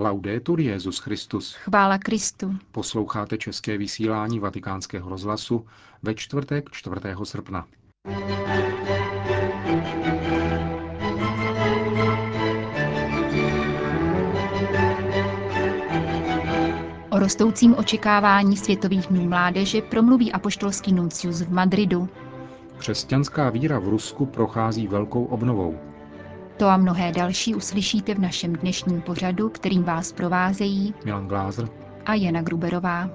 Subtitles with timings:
[0.00, 1.54] Laudetur Jezus Christus.
[1.54, 2.56] Chvála Kristu.
[2.72, 5.66] Posloucháte české vysílání Vatikánského rozhlasu
[6.02, 6.96] ve čtvrtek 4.
[7.24, 7.66] srpna.
[17.10, 22.08] O rostoucím očekávání Světových dnů mládeže promluví apoštolský nuncius v Madridu.
[22.78, 25.89] Křesťanská víra v Rusku prochází velkou obnovou.
[26.60, 31.68] To a mnohé další uslyšíte v našem dnešním pořadu, kterým vás provázejí Milan Glázer
[32.06, 33.10] a Jana Gruberová.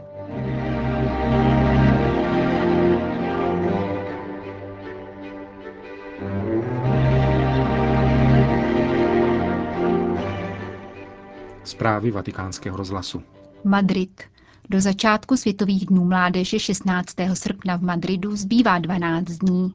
[11.64, 13.24] Zprávy vatikánského rozhlasu.
[13.64, 14.22] Madrid.
[14.70, 17.16] Do začátku Světových dnů mládeže 16.
[17.34, 19.74] srpna v Madridu zbývá 12 dní.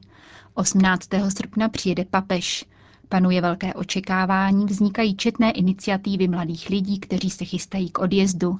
[0.53, 1.09] 18.
[1.29, 2.65] srpna přijede papež.
[3.11, 8.59] Panuje velké očekávání, vznikají četné iniciativy mladých lidí, kteří se chystají k odjezdu.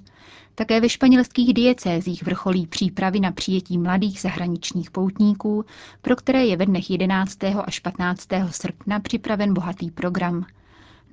[0.55, 5.66] Také ve španělských diecézích vrcholí přípravy na přijetí mladých zahraničních poutníků,
[6.02, 7.38] pro které je ve dnech 11.
[7.44, 8.27] až 15.
[8.49, 10.46] srpna připraven bohatý program.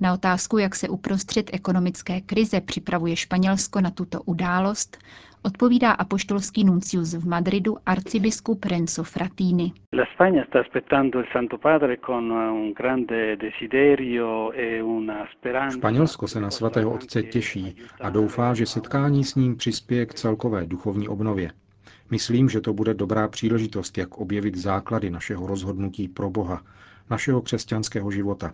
[0.01, 4.97] Na otázku, jak se uprostřed ekonomické krize připravuje Španělsko na tuto událost,
[5.43, 9.71] odpovídá apoštolský nuncius v Madridu arcibiskup Renzo Fratini.
[15.71, 20.65] Španělsko se na svatého otce těší a doufá, že setkání s ním přispěje k celkové
[20.65, 21.51] duchovní obnově.
[22.11, 26.61] Myslím, že to bude dobrá příležitost, jak objevit základy našeho rozhodnutí pro Boha,
[27.09, 28.53] našeho křesťanského života.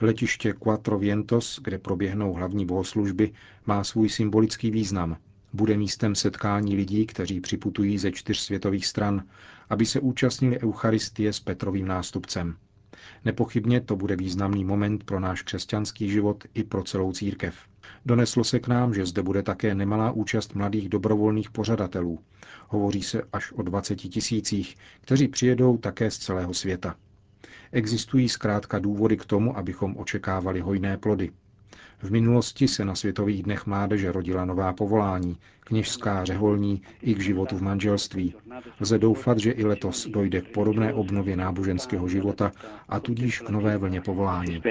[0.00, 3.32] Letiště Quattro Vientos, kde proběhnou hlavní bohoslužby,
[3.66, 5.16] má svůj symbolický význam.
[5.52, 9.22] Bude místem setkání lidí, kteří připutují ze čtyř světových stran,
[9.70, 12.56] aby se účastnili Eucharistie s Petrovým nástupcem.
[13.24, 17.56] Nepochybně to bude významný moment pro náš křesťanský život i pro celou církev.
[18.06, 22.18] Doneslo se k nám, že zde bude také nemalá účast mladých dobrovolných pořadatelů.
[22.68, 26.94] Hovoří se až o 20 tisících, kteří přijedou také z celého světa.
[27.72, 31.30] Existují zkrátka důvody k tomu, abychom očekávali hojné plody.
[32.02, 37.56] V minulosti se na Světových dnech mládeže rodila nová povolání, kněžská, řeholní i k životu
[37.56, 38.34] v manželství.
[38.80, 42.52] Lze doufat, že i letos dojde k podobné obnově náboženského života
[42.88, 44.62] a tudíž k nové vlně povolání.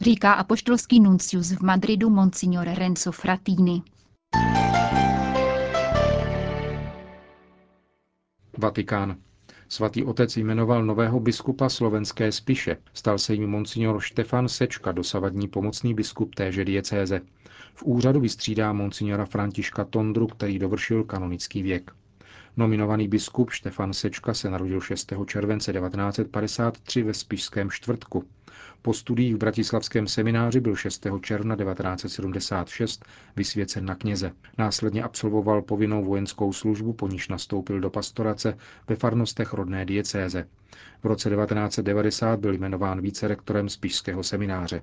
[0.00, 3.82] Říká apoštolský nuncius v Madridu Monsignor Renzo Fratini.
[8.58, 9.16] Vatikán.
[9.68, 12.76] Svatý otec jmenoval nového biskupa slovenské Spiše.
[12.94, 17.20] Stal se jim monsignor Štefan Sečka, dosavadní pomocný biskup téže diecéze.
[17.74, 21.90] V úřadu vystřídá monsignora Františka Tondru, který dovršil kanonický věk.
[22.56, 25.12] Nominovaný biskup Štefan Sečka se narodil 6.
[25.26, 28.24] července 1953 ve Spišském čtvrtku.
[28.82, 31.06] Po studiích v Bratislavském semináři byl 6.
[31.20, 33.04] června 1976
[33.36, 34.32] vysvěcen na kněze.
[34.58, 40.48] Následně absolvoval povinnou vojenskou službu, po níž nastoupil do pastorace ve farnostech rodné diecéze.
[41.02, 44.82] V roce 1990 byl jmenován vícerektorem Spišského semináře.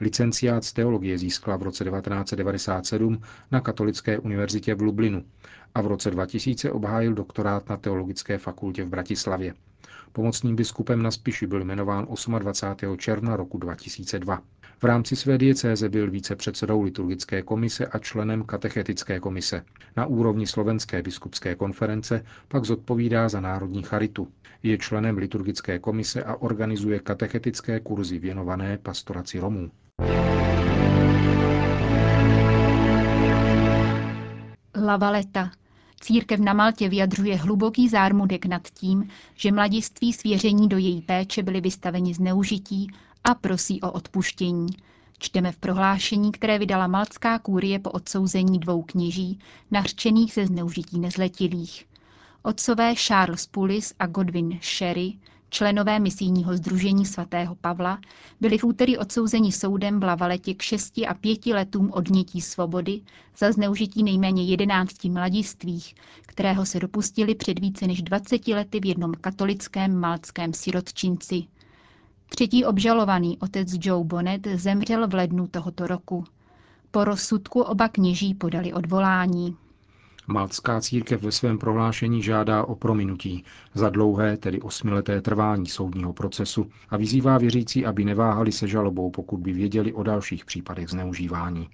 [0.00, 3.20] Licenciát z teologie získala v roce 1997
[3.50, 5.24] na Katolické univerzitě v Lublinu
[5.74, 9.54] a v roce 2000 obhájil doktorát na Teologické fakultě v Bratislavě.
[10.12, 12.06] Pomocným biskupem na Spiši byl jmenován
[12.38, 12.96] 28.
[12.98, 14.42] června roku 2002.
[14.80, 19.64] V rámci své diecéze byl vícepředsedou liturgické komise a členem katechetické komise.
[19.96, 24.28] Na úrovni Slovenské biskupské konference pak zodpovídá za národní charitu.
[24.62, 29.70] Je členem liturgické komise a organizuje katechetické kurzy věnované pastoraci Romů.
[34.88, 35.50] Lavaleta.
[36.00, 41.60] Církev na Maltě vyjadřuje hluboký zármudek nad tím, že mladiství svěření do její péče byli
[41.60, 42.90] vystaveni zneužití
[43.24, 44.66] a prosí o odpuštění.
[45.18, 49.38] Čteme v prohlášení, které vydala maltská kůrie po odsouzení dvou kněží,
[49.70, 51.86] nařčených ze zneužití nezletilých.
[52.42, 55.12] Otcové Charles Pulis a Godwin Sherry
[55.50, 57.98] Členové misijního združení svatého Pavla
[58.40, 63.00] byli v úterý odsouzeni soudem v Lavaletě k 6 a 5 letům odnětí svobody
[63.38, 65.94] za zneužití nejméně 11 mladistvých,
[66.26, 71.44] kterého se dopustili před více než 20 lety v jednom katolickém malckém sirotčinci.
[72.28, 76.24] Třetí obžalovaný otec Joe Bonnet zemřel v lednu tohoto roku.
[76.90, 79.56] Po rozsudku oba kněží podali odvolání.
[80.30, 83.44] Maltská církev ve svém prohlášení žádá o prominutí
[83.74, 89.36] za dlouhé, tedy osmileté trvání soudního procesu a vyzývá věřící, aby neváhali se žalobou, pokud
[89.36, 91.68] by věděli o dalších případech zneužívání.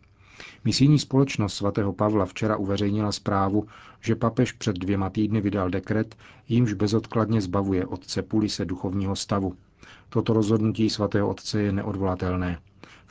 [0.64, 3.66] Misijní společnost svatého Pavla včera uveřejnila zprávu,
[4.00, 6.16] že papež před dvěma týdny vydal dekret,
[6.48, 9.54] jímž bezodkladně zbavuje otce Pulise duchovního stavu.
[10.08, 12.58] Toto rozhodnutí svatého otce je neodvolatelné.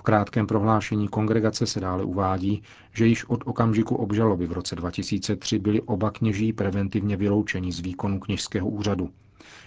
[0.04, 2.64] V krátkém prohlášení kongregace se dále uvádí,
[2.94, 8.20] že již od okamžiku obžaloby v roce 2003 byli oba kněží preventivně vyloučeni z výkonu
[8.20, 9.10] kněžského úřadu.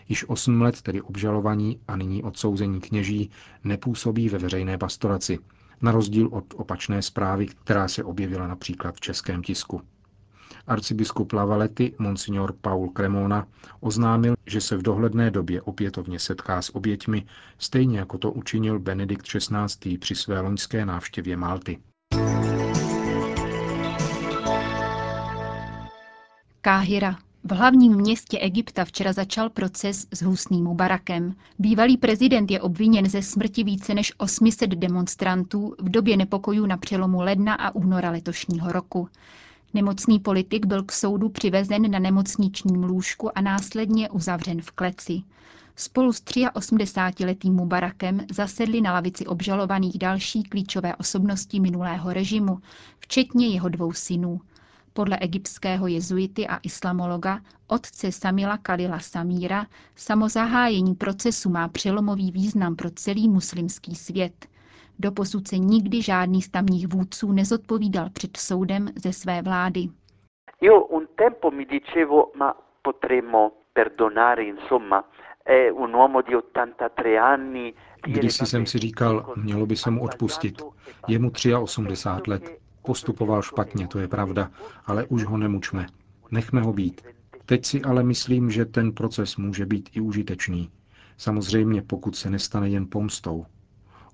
[0.08, 3.30] Již osm let tedy obžalovaní a nyní odsouzení kněží
[3.64, 5.38] nepůsobí ve veřejné pastoraci,
[5.82, 9.80] na rozdíl od opačné zprávy, která se objevila například v českém tisku.
[10.66, 13.46] Arcibiskup Lavalety, monsignor Paul Cremona,
[13.80, 17.26] oznámil, že se v dohledné době opětovně setká s oběťmi,
[17.58, 19.98] stejně jako to učinil Benedikt XVI.
[19.98, 21.78] při své loňské návštěvě Malty.
[26.60, 27.16] Káhira.
[27.44, 31.34] V hlavním městě Egypta včera začal proces s Husným Mubarakem.
[31.58, 37.20] Bývalý prezident je obviněn ze smrti více než 800 demonstrantů v době nepokojů na přelomu
[37.20, 39.08] ledna a února letošního roku.
[39.76, 45.23] Nemocný politik byl k soudu přivezen na nemocničním lůžku a následně uzavřen v kleci.
[45.76, 52.58] Spolu s 83-letým Mubarakem zasedli na lavici obžalovaných další klíčové osobnosti minulého režimu,
[52.99, 54.40] včetně jeho dvou synů.
[54.93, 62.90] Podle egyptského jezuity a islamologa otce Samila Kalila Samíra samozahájení procesu má přelomový význam pro
[62.90, 64.46] celý muslimský svět.
[64.98, 69.88] Doposud se nikdy žádný z tamních vůdců nezodpovídal před soudem ze své vlády.
[70.60, 75.04] Io un tempo mi dicevo, ma potremmo perdonare, insomma,
[75.44, 77.75] è un uomo di 83 anni.
[78.06, 80.62] Když jsem si říkal, mělo by se mu odpustit.
[81.08, 81.31] Je mu
[81.62, 82.58] 83 let.
[82.82, 84.50] Postupoval špatně, to je pravda,
[84.87, 85.87] ale už ho nemučme.
[86.31, 87.00] Nechme ho být.
[87.46, 90.70] Teď si ale myslím, že ten proces může být i užitečný.
[91.16, 93.46] Samozřejmě, pokud se nestane jen pomstou.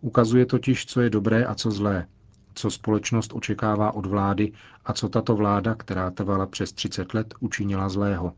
[0.04, 2.06] Ukazuje totiž, co je dobré a co zlé,
[2.54, 4.52] co společnost očekává od vlády
[4.84, 8.32] a co tato vláda, která trvala přes 30 let, učinila zlého.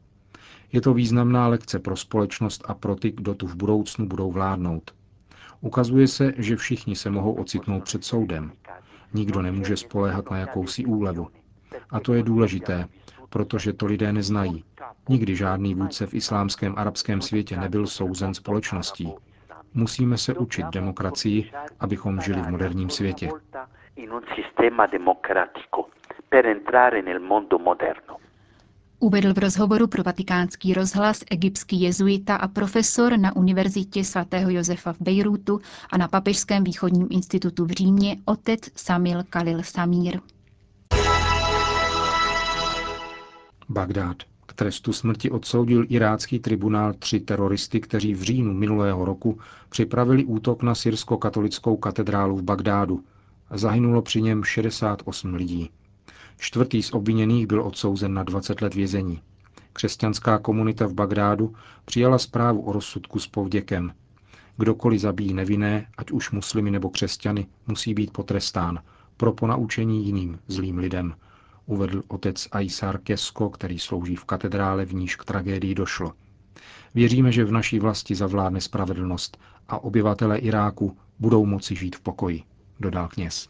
[0.72, 4.94] Je to významná lekce pro společnost a pro ty, kdo tu v budoucnu budou vládnout.
[5.60, 8.52] Ukazuje se, že všichni se mohou ocitnout před soudem.
[9.14, 11.28] Nikdo nemůže spoléhat na jakousi úlevu.
[11.90, 12.88] A to je důležité,
[13.30, 14.64] protože to lidé neznají.
[15.08, 19.12] Nikdy žádný vůdce v islámském arabském světě nebyl souzen společností.
[19.74, 21.50] Musíme se učit demokracii,
[21.80, 23.28] abychom žili v moderním světě.
[28.98, 35.00] Uvedl v rozhovoru pro vatikánský rozhlas egyptský jezuita a profesor na Univerzitě svatého Josefa v
[35.00, 35.60] Bejrútu
[35.90, 40.20] a na Papežském východním institutu v Římě otec Samil Kalil Samír.
[43.68, 44.33] Bagdád.
[44.46, 49.38] K trestu smrti odsoudil irácký tribunál tři teroristy, kteří v říjnu minulého roku
[49.68, 53.04] připravili útok na syrsko-katolickou katedrálu v Bagdádu.
[53.50, 55.70] Zahynulo při něm 68 lidí.
[56.38, 59.20] Čtvrtý z obviněných byl odsouzen na 20 let vězení.
[59.72, 61.54] Křesťanská komunita v Bagdádu
[61.84, 63.92] přijala zprávu o rozsudku s povděkem.
[64.56, 68.78] Kdokoliv zabíjí nevinné, ať už muslimy nebo křesťany, musí být potrestán
[69.16, 71.14] pro ponaučení jiným zlým lidem,
[71.66, 76.12] uvedl otec Aisar Kesko, který slouží v katedrále, v níž k tragédii došlo.
[76.94, 79.38] Věříme, že v naší vlasti zavládne spravedlnost
[79.68, 82.42] a obyvatele Iráku budou moci žít v pokoji,
[82.80, 83.48] dodal kněz.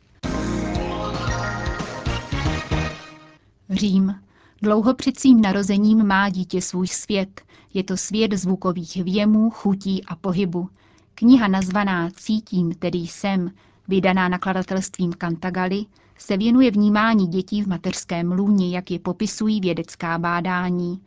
[3.71, 4.15] Řím.
[4.63, 7.41] Dlouho před svým narozením má dítě svůj svět.
[7.75, 10.69] Je to svět zvukových věmů, chutí a pohybu.
[11.15, 13.51] Kniha nazvaná Cítím, tedy jsem,
[13.89, 15.85] vydaná nakladatelstvím Cantagalli,
[16.19, 21.01] se věnuje vnímání dětí v mateřském lůně, jak je popisují vědecká bádání.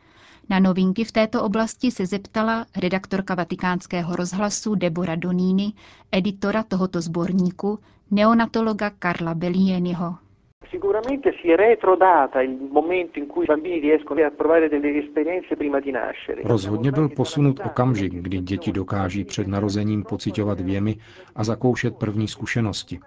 [0.49, 5.73] Na novinky v této oblasti se zeptala redaktorka vatikánského rozhlasu Debora Donini,
[6.11, 7.79] editora tohoto sborníku,
[8.11, 10.15] neonatologa Karla Bellieniho.
[10.69, 15.55] Sicuramente si è retrodata il momento in cui i bambini riescono a provare delle esperienze
[15.55, 16.41] prima di nascere.
[16.43, 20.95] Rozhodně byl posunut okamžik, kdy děti dokáží před narozením pocitovat věmy
[21.35, 22.99] a zakoušet první zkušenosti.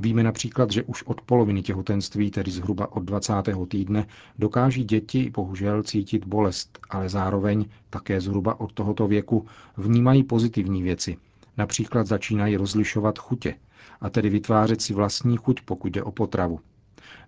[0.00, 3.32] Víme například, že už od poloviny těhotenství, tedy zhruba od 20.
[3.68, 4.06] týdne,
[4.38, 11.16] dokáží děti bohužel cítit bolest, ale zároveň také zhruba od tohoto věku vnímají pozitivní věci.
[11.56, 13.54] Například začínají rozlišovat chutě,
[14.00, 16.60] a tedy vytvářet si vlastní chuť, pokud jde o potravu.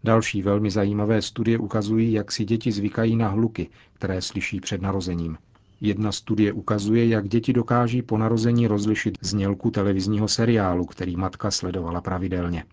[0.04, 5.38] Další velmi zajímavé studie ukazují, jak si děti zvykají na hluky, které slyší před narozením.
[5.80, 12.00] Jedna studie ukazuje, jak děti dokáží po narození rozlišit znělku televizního seriálu, který matka sledovala
[12.00, 12.64] pravidelně.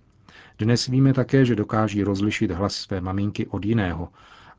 [0.60, 4.10] Dnes víme také, že dokáží rozlišit hlas své maminky od jiného.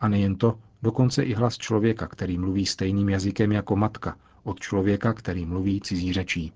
[0.00, 5.12] A nejen to, dokonce i hlas člověka, který mluví stejným jazykem jako matka, od člověka,
[5.12, 6.52] který mluví cizí řečí.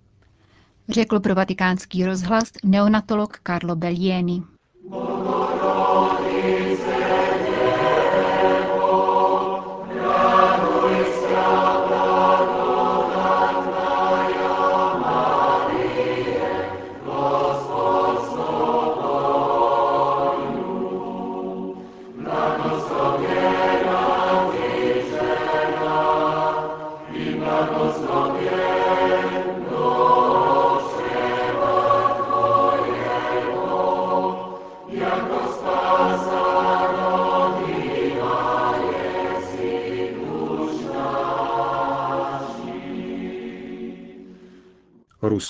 [0.88, 4.42] Řekl pro vatikánský rozhlas neonatolog Carlo Bellieni.
[4.90, 6.84] Bohorodice,
[7.44, 8.77] děvko,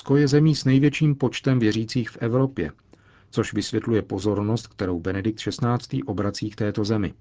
[0.09, 2.71] Rusko je zemí s největším počtem věřících v Evropě,
[3.29, 6.03] což vysvětluje pozornost, kterou Benedikt XVI.
[6.03, 7.13] obrací k této zemi.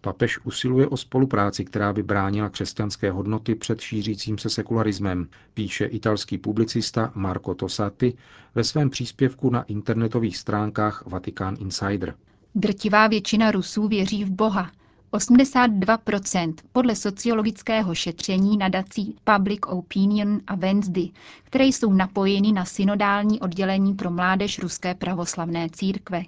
[0.00, 6.38] Papež usiluje o spolupráci, která by bránila křesťanské hodnoty před šířícím se sekularismem, píše italský
[6.38, 8.14] publicista Marco Tosatti
[8.54, 12.14] ve svém příspěvku na internetových stránkách Vatican Insider.
[12.54, 14.70] Drtivá většina Rusů věří v Boha,
[15.14, 21.08] 82% podle sociologického šetření nadací Public Opinion a Wednesday,
[21.44, 26.22] které jsou napojeny na synodální oddělení pro mládež Ruské pravoslavné církve.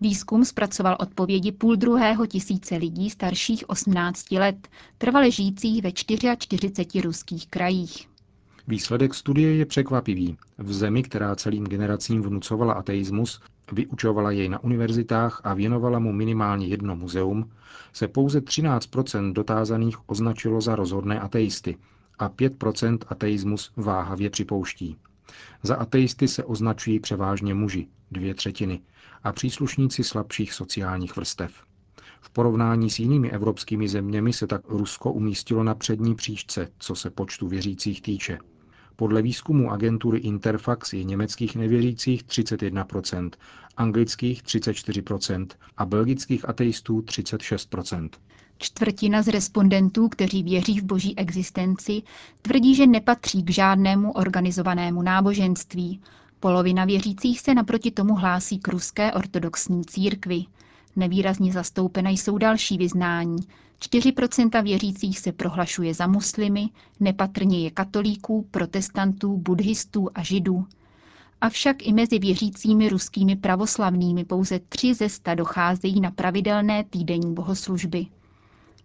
[0.00, 4.68] Výzkum zpracoval odpovědi půl druhého tisíce lidí starších 18 let,
[4.98, 8.08] trvale žijících ve 44 ruských krajích.
[8.68, 10.36] Výsledek studie je překvapivý.
[10.58, 13.40] V zemi, která celým generacím vnucovala ateismus,
[13.72, 17.50] vyučovala jej na univerzitách a věnovala mu minimálně jedno muzeum,
[17.92, 18.88] se pouze 13
[19.32, 21.76] dotázaných označilo za rozhodné ateisty
[22.18, 24.96] a 5% ateismus váhavě připouští.
[25.62, 28.80] Za ateisty se označují převážně muži, dvě třetiny,
[29.24, 31.52] a příslušníci slabších sociálních vrstev.
[32.20, 37.10] V porovnání s jinými evropskými zeměmi se tak Rusko umístilo na přední příčce, co se
[37.10, 38.38] počtu věřících týče.
[38.96, 43.30] Podle výzkumu agentury Interfax je německých nevěřících 31%,
[43.76, 45.46] anglických 34%
[45.76, 48.08] a belgických ateistů 36%.
[48.58, 52.02] Čtvrtina z respondentů, kteří věří v boží existenci,
[52.42, 56.00] tvrdí, že nepatří k žádnému organizovanému náboženství.
[56.40, 60.44] Polovina věřících se naproti tomu hlásí k ruské ortodoxní církvi.
[60.96, 63.36] Nevýrazně zastoupena jsou další vyznání.
[63.80, 66.68] 4% věřících se prohlašuje za muslimy,
[67.00, 70.66] nepatrně je katolíků, protestantů, buddhistů a židů.
[71.40, 78.06] Avšak i mezi věřícími ruskými pravoslavnými pouze tři ze sta docházejí na pravidelné týdenní bohoslužby.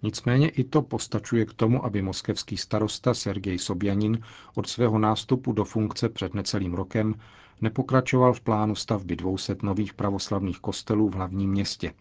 [0.04, 4.20] Nicméně i to postačuje k tomu, aby moskevský starosta Sergej Sobjanin
[4.56, 7.16] od svého nástupu do funkce před necelým rokem
[7.62, 11.94] nepokračoval v plánu stavby 200 nových pravoslavných kostelů v hlavním městě.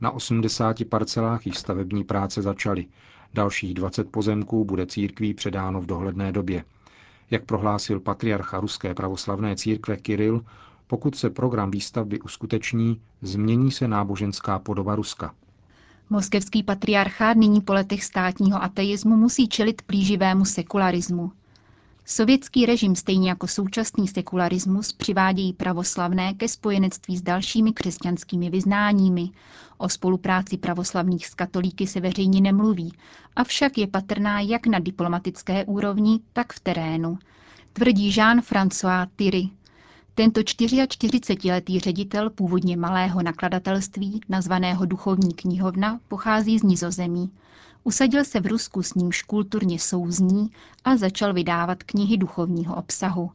[0.00, 2.86] Na 80 parcelách již stavební práce začaly.
[3.34, 6.64] Dalších 20 pozemků bude církví předáno v dohledné době.
[7.30, 10.44] Jak prohlásil patriarcha Ruské pravoslavné církve Kiril,
[10.86, 15.34] pokud se program výstavby uskuteční, změní se náboženská podoba Ruska.
[16.10, 21.32] Moskevský patriarchát nyní po letech státního ateismu musí čelit plíživému sekularismu.
[22.04, 29.30] Sovětský režim, stejně jako současný sekularismus, přivádějí pravoslavné ke spojenectví s dalšími křesťanskými vyznáními.
[29.78, 32.92] O spolupráci pravoslavných s katolíky se veřejně nemluví,
[33.36, 37.18] avšak je patrná jak na diplomatické úrovni, tak v terénu,
[37.72, 39.48] tvrdí Jean-François Thierry.
[40.18, 47.30] Tento 44-letý ředitel původně malého nakladatelství, nazvaného Duchovní knihovna, pochází z Nizozemí.
[47.84, 50.50] Usadil se v Rusku s nímž kulturně souzní
[50.84, 53.30] a začal vydávat knihy duchovního obsahu.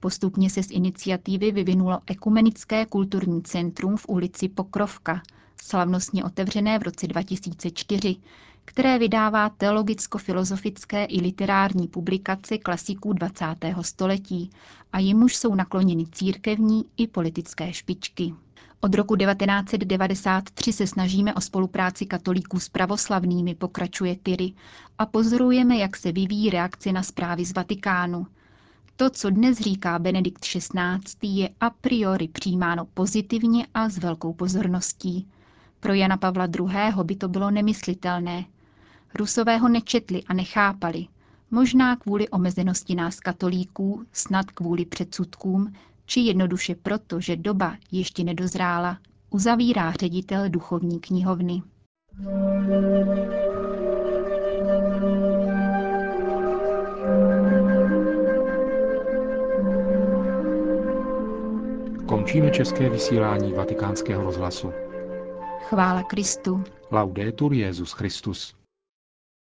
[0.00, 5.22] Postupně se z iniciativy vyvinulo Ekumenické kulturní centrum v ulici Pokrovka,
[5.62, 8.16] slavnostně otevřené v roce 2004,
[8.66, 13.44] které vydává teologicko-filozofické i literární publikace klasiků 20.
[13.80, 14.50] století
[14.92, 18.34] a jimuž jsou nakloněny církevní i politické špičky.
[18.80, 24.52] Od roku 1993 se snažíme o spolupráci katolíků s pravoslavnými, pokračuje Tyry,
[24.98, 28.26] a pozorujeme, jak se vyvíjí reakce na zprávy z Vatikánu.
[28.96, 35.28] To, co dnes říká Benedikt XVI., je a priori přijímáno pozitivně a s velkou pozorností.
[35.80, 37.04] Pro Jana Pavla II.
[37.04, 38.44] by to bylo nemyslitelné.
[39.14, 41.06] Rusové ho nečetli a nechápali.
[41.50, 45.72] Možná kvůli omezenosti nás katolíků, snad kvůli předsudkům,
[46.06, 48.98] či jednoduše proto, že doba ještě nedozrála,
[49.30, 51.62] uzavírá ředitel duchovní knihovny.
[62.06, 64.72] Končíme české vysílání vatikánského rozhlasu.
[65.68, 66.64] Chvála Kristu.
[66.90, 68.55] Laudetur Jezus Christus.